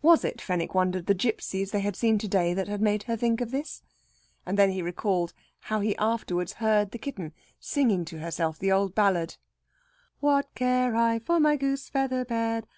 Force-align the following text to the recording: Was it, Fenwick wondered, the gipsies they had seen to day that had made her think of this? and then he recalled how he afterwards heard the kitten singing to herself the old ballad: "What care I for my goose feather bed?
Was 0.00 0.24
it, 0.24 0.40
Fenwick 0.40 0.76
wondered, 0.76 1.06
the 1.06 1.12
gipsies 1.14 1.72
they 1.72 1.80
had 1.80 1.96
seen 1.96 2.18
to 2.18 2.28
day 2.28 2.54
that 2.54 2.68
had 2.68 2.80
made 2.80 3.02
her 3.10 3.16
think 3.16 3.40
of 3.40 3.50
this? 3.50 3.82
and 4.46 4.56
then 4.56 4.70
he 4.70 4.80
recalled 4.80 5.32
how 5.62 5.80
he 5.80 5.96
afterwards 5.96 6.52
heard 6.62 6.92
the 6.92 6.98
kitten 7.00 7.32
singing 7.58 8.04
to 8.04 8.20
herself 8.20 8.60
the 8.60 8.70
old 8.70 8.94
ballad: 8.94 9.38
"What 10.20 10.54
care 10.54 10.94
I 10.94 11.18
for 11.18 11.40
my 11.40 11.56
goose 11.56 11.88
feather 11.88 12.24
bed? 12.24 12.68